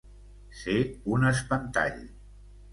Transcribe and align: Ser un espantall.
Ser 0.61 0.77
un 1.17 1.29
espantall. 1.35 2.03